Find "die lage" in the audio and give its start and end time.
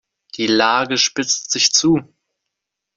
0.35-0.97